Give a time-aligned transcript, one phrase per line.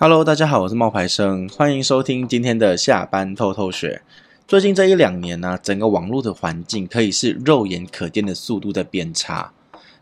[0.00, 4.00] Hello，大家好，我是冒牌生，欢迎收听今天的下班透透学。
[4.46, 9.52] 最近这一两年呢、整个网络的环境可以是肉眼可见的速度在变差。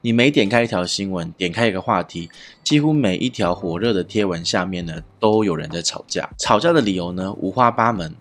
[0.00, 2.28] 你每点开一条新闻，点开一个话题，
[2.64, 6.28] 几乎每一条火热的贴文下面呢，都有人在吵架。
[6.38, 8.12] 吵架的理由呢，五花八门。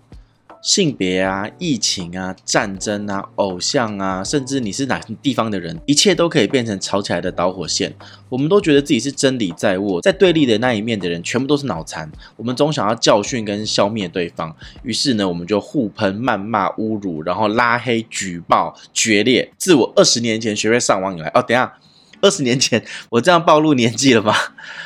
[0.64, 7.94] 性别啊，疫情啊，战争啊，偶像啊，甚至你是哪地方的人，一切都可以变成吵起来的导火线。
[8.30, 12.10] 我们都觉得自己是真理在握，在对立的那一面的人全部都是脑残。
[12.38, 19.52] 我们总想要教训跟消灭对方，于是呢，我们就互喷、谩骂、侮辱，然后拉黑、举报、决裂。
[19.58, 21.74] 自我二十年前学会上网以来，哦，等下，
[22.22, 24.34] 二十年前我这样暴露年纪了吗？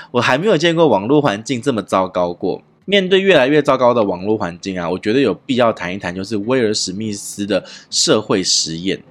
[0.10, 2.64] 我还没有见过网络环境这么糟糕过。
[2.90, 9.04] 面对越来越糟糕的网络环境啊，我觉得有必要谈一谈，就是威尔史密斯的社会实验。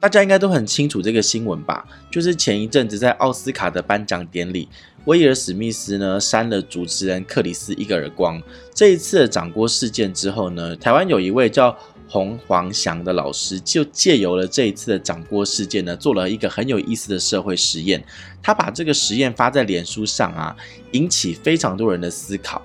[0.00, 1.86] 大家应该都很清楚这个新闻吧？
[2.10, 4.66] 就是前一阵子在奥斯卡的颁奖典礼，
[5.04, 8.42] 威尔史密斯呢扇了主持人克里斯一个耳光。
[8.74, 11.76] 这一次的掌掴事件之后呢，台湾有一位叫
[12.08, 18.02] 洪黄祥的老师，就借由了这一次的掌掴事件呢，做了一个很有意思的社会实验。
[18.42, 20.56] 他把这个实验发在脸书上啊，
[20.92, 22.62] 引起非常多人的思考。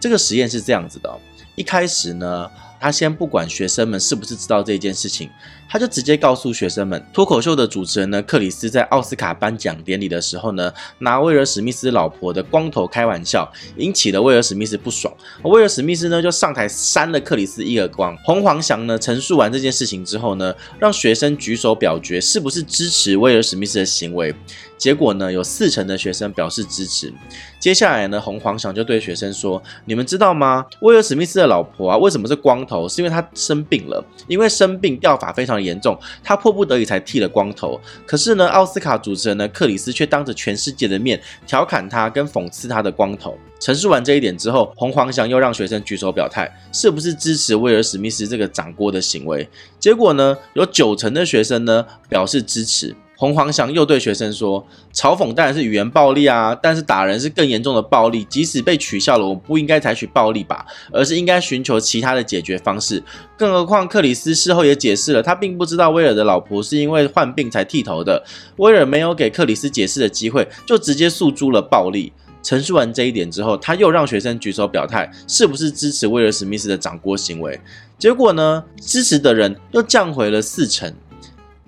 [0.00, 1.18] 这个实验是这样子的，
[1.54, 5.30] 一开始呢，他先不管学生们是不是知道这件事情，
[5.68, 18.16] 他就直接告诉学生们，脱口秀的主持人呢，克里斯在奥斯卡颁奖典礼的时候呢，拿威尔史密斯老婆的光头开玩笑，引起了威尔史密斯不爽，威尔史密斯呢就上台扇了克里斯一耳光。
[18.24, 24.34] 洪黄祥呢陈述完这件事情之后呢，让学生举手表决是不是支持威尔史密斯的行为。
[24.78, 27.12] 结果呢，有四成的学生表示支持。
[27.58, 30.64] 接下来呢，洪黄祥就对学生说：“你们知道吗？
[30.82, 32.88] 威尔史密斯的老婆啊，为什么是光头？
[32.88, 37.80] 是因为她生病了，因为生病掉发非常严重，他迫不得已才剃了光头。
[38.06, 43.36] 可是呢，奥斯卡主持人呢，克里斯却当着全世界的面调侃他，跟讽刺他的光头。
[43.60, 49.48] 陈述完这一点之后，洪黄祥又让学生举手表态，是不是支持威尔史密斯这个掌锅的行为？
[49.80, 54.64] 结果呢，有九成的学生呢表示支持。”洪黄祥又对学生说
[54.94, 58.22] ：“嘲讽当然是语言暴力啊，但是打人是更严重的暴力。
[58.22, 63.02] 即使被取笑了，我们不应该采取暴力吧，而是应该寻求其他的解决方式。
[63.36, 68.22] 更何况克里斯事后也解释了，他并不知道威尔的老婆是因为患病才剃头的。
[68.58, 72.12] 威尔没有给克里斯解释的机会，就直接诉诸了暴力。
[72.40, 77.60] 陈述完这一点之后，他又让学生举手表态，是不是支持威尔史密斯的掌掴行为？
[77.98, 80.94] 结果呢，支持的人又降回了四成。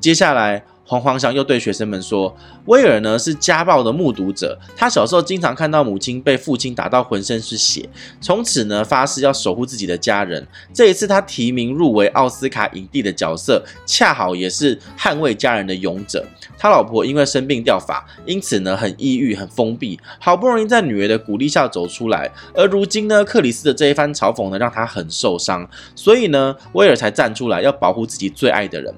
[0.01, 2.37] 接下来。”黄黄祥又对学生们说
[2.67, 7.89] ：“威尔呢是家暴的目睹者，他小时候经常看到母亲被父亲打到浑身是血，
[8.21, 10.45] 从此呢发誓要守护自己的家人。
[10.75, 16.27] 这一次他提名入围奥斯卡影帝的角色，恰好也是捍卫家人的勇者。
[16.59, 22.29] 他老婆因为生病掉发，因此呢很抑郁、很封闭，好不容易在女儿的鼓励下走出来。
[22.53, 28.93] 而如今呢，克里斯的这一番嘲讽呢让他很受伤，所以呢威尔才站出来要保护自己最爱的人。”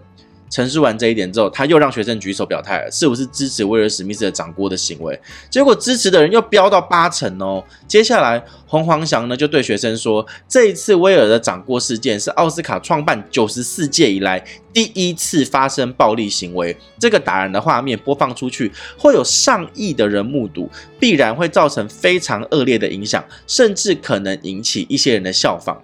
[0.53, 5.19] 陈述完这一点之后，他又让学生举手表态，是不是支持威尔史密斯的掌掴的行为？
[5.49, 7.65] 结果支持的人又飙到八成哦。
[7.89, 16.77] 接下来，洪黄祥呢就对学生说，这一次威尔的掌掴事件是奥斯卡创办九十四届以来第一次发生暴力行为。
[16.99, 20.69] 这个打人的画面播放出去，会有上亿的人目睹，
[21.01, 25.83] 必然会造成非常恶劣的影响，甚至可能引起一些人的效仿。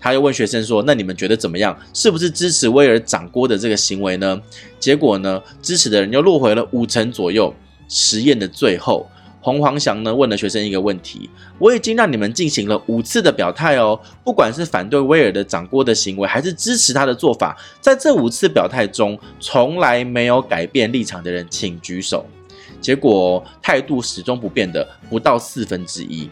[0.00, 1.76] 他又问学生说：“那你们觉得怎么样？
[1.92, 4.40] 是不是支持威尔掌掴的这个行为呢？”
[4.78, 7.52] 结果呢，支持的人又落回了五成左右。
[7.88, 9.08] 实验的最后，
[9.40, 22.26] 洪黄祥呢问了学生一个问题：“我已经让你们进行了五次的表态哦，不管是反对威尔的掌掴的行为，还是支持他的做法，在这五次表态中，从来没有改变立场的人，请举手。”
[22.80, 26.30] 结果态度始终不变的不到四分之一。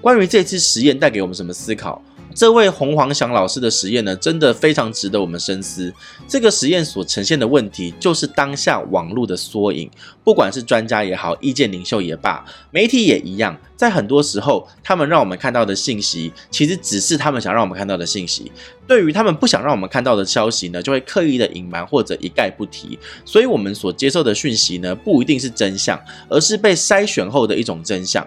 [0.00, 2.02] 关于这次实验带给我们什么思考？
[2.36, 5.90] 这位洪黄祥老师的实验呢，真的非常值得我们深思。
[6.28, 9.90] 这个实验所呈现的问题，就是当下网络的缩影。
[10.22, 18.52] 不管是专家也好，意见领袖也罢，媒体也一样，在很多时候，他们让我们看到的信息，其实只是他们想让我们看到的信息。
[18.86, 22.98] 对于他们不想让我们看到的消息呢，就会刻意的隐瞒或者一概不提。
[23.24, 28.26] 所以，我们所接受的讯息呢，不一定是真相，而是被筛选后的一种真相。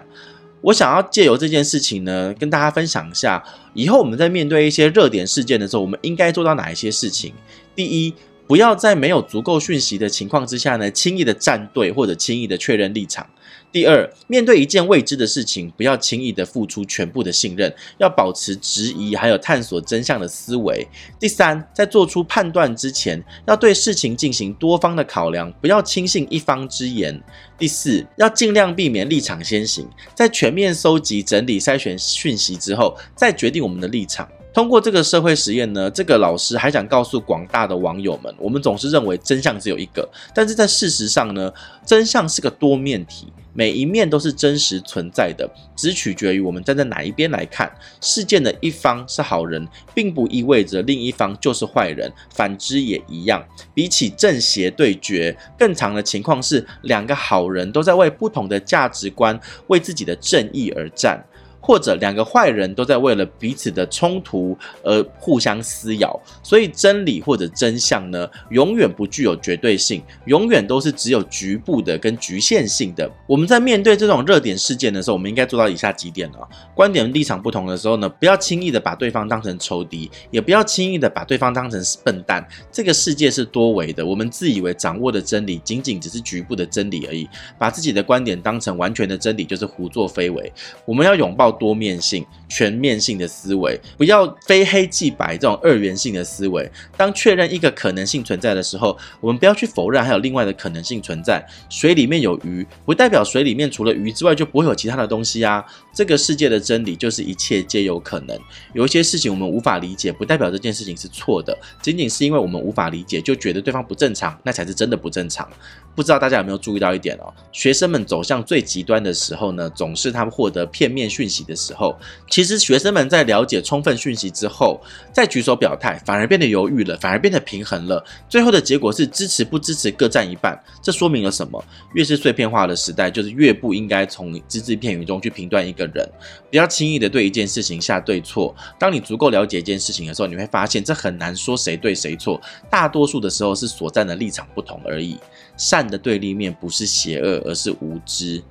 [0.62, 3.42] 我想要借由这件事情呢，跟大家分享一下，
[3.74, 7.32] 以后我们在面对一些热点事件的时候，我们应该做到哪一些事情。
[7.74, 8.14] 第一，
[8.50, 13.24] 不要在没有足够讯息的情况之下呢，轻易的站队或者轻易的确认立场。
[13.70, 20.84] 第二，面对一件未知的事情，不要轻易的付出全部的信任，要保持质疑还有探索真相的思维。
[21.20, 27.22] 第三，在做出判断之前，要对事情进行多方的考量，不要轻信一方之言。
[27.56, 34.28] 第四，要尽量避免立场先行，在全面搜集、整理、筛选讯息之后，再决定我们的立场。
[34.52, 41.52] 通过这个社会实验呢，这个老师还想告诉广大的网友们，我们总是认为真相只有一个，但是在事实上呢，
[41.86, 47.70] 真相是个多面体，每一面都是真实存在的，只取决于我们站在哪一边来看。
[48.00, 53.44] 事件的一方是好人，并不意味着另一方就是坏人，反之也一样。
[53.72, 59.38] 比起正邪对决，更长的情况是两个好人都在为不同的价值观、
[59.68, 61.24] 为自己的正义而战。
[61.70, 73.08] 或者两个坏人都在为了彼此的冲突而互相撕咬，所以真理或者真相呢，永远不具有绝对性，永远都是只有局部的跟局限性的。
[73.28, 76.42] 我们在面对这种热点事件的时候，我们应该做到以下几点啊：
[76.74, 82.44] 观点立场不同的时候呢，不要轻易的把对方当成仇敌，也不要轻易的把对方当成是笨蛋。
[82.72, 90.52] 这个世界是多维的，我们自以为掌握的真理仅仅只是局部的真理而已，把自己的观点当成完全的真理，就是胡作非为。
[90.84, 91.59] 我们要拥抱。
[91.60, 96.68] 多面性、全面性的思维，不要非黑即白这种二元性的思维。
[96.96, 101.46] 当确认一个可能性存在的时候，我们不要去否认还有另外的可能性存在。
[101.68, 105.62] 水里面有鱼，不代表水里面除了鱼之外就不会有其他的东西啊。
[105.92, 108.38] 这个世界的真理就是一切皆有可能。
[108.72, 111.56] 有一些事情我们无法理解，不代表这件事情是错的。
[111.82, 115.46] 仅仅是因为我们无法理解，就觉得对方不正常，那才是真的不正常。
[115.94, 117.34] 不知道大家有没有注意到一点哦？
[117.52, 121.94] 学生们走向最极端的时候呢，总是他们获得片面讯息的时候。
[122.30, 124.80] 其实学生们在了解充分讯息之后，
[125.12, 128.02] 再举手表态，反而变得犹豫了，反而变得平衡了。
[128.28, 130.58] 最后的结果是支持不支持各占一半。
[130.80, 131.62] 这说明了什么？
[131.94, 136.08] 越是碎片化的时代，就是越不应该从只字片语中去评断一个人。
[136.50, 138.54] 不要轻易的对一件事情下对错。
[138.78, 142.40] 当你足够了解一件事情的时候，你会发现这很难说谁对谁错。
[142.70, 145.18] 大多数的时候是所站的立场不同而已。
[145.56, 148.42] 善的对立面不是邪恶，而是无知。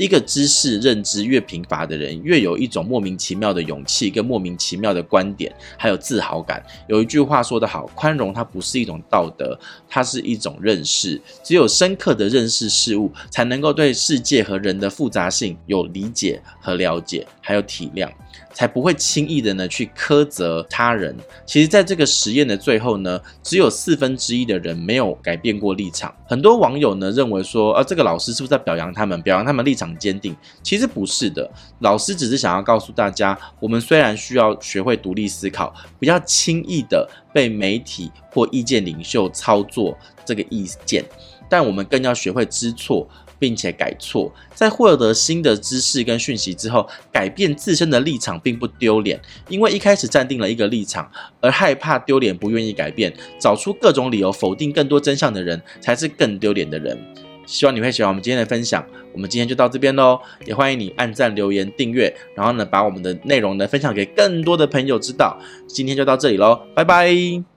[0.00, 6.64] 一个知识认知越贫乏的人，越有一种莫名其妙的勇气跟莫名其妙的观点，还有自豪感。
[6.88, 11.20] 有一句话说得好，宽容它不是一种道德，它是一种认识。
[11.44, 18.08] 只有深刻的认识事物，才能够对世界和人的复杂性有理解和了解，还有体谅。
[18.52, 21.16] 才不会轻易的呢去苛责他人。
[21.46, 26.12] 其实，在这个实验的最后呢，只有四分之一的人没有改变过立场。
[26.26, 29.20] 很多网友呢认为说，啊，这个老师是不是在表扬他们？
[29.22, 30.36] 表扬他们立场坚定？
[30.62, 31.48] 其实不是的，
[31.80, 41.04] 老师只是想要告诉大家，我们虽然需要学会独立思考，不要轻易的被媒体或意见领袖操作这个意见，
[41.50, 43.06] 但我们更要学会知错。
[43.40, 49.18] 并且改错，在获得新的知识跟讯息之后，改变自身的立场并不丢脸，
[49.48, 51.10] 因为一开始站定了一个立场，
[51.40, 56.98] 而害怕丢脸不愿意改变，找出各种理由否定更多真相的人，才是更丢脸的人。
[57.46, 65.40] 希望你会喜欢我们今天的分享，我们今天就到这边喽，也欢迎你按赞、留言、订阅，然后呢，把我们的内容呢分享给更多的朋友知道。
[65.66, 67.49] 今天就到这里喽，拜拜。